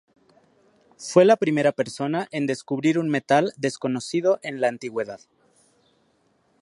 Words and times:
Fue 0.97 1.25
la 1.25 1.37
primera 1.37 1.73
persona 1.73 2.27
en 2.31 2.47
descubrir 2.47 2.97
un 2.97 3.07
metal 3.07 3.53
desconocido 3.55 4.39
en 4.41 4.59
la 4.59 4.67
antigüedad. 4.67 5.21